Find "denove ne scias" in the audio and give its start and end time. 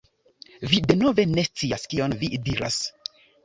0.93-1.87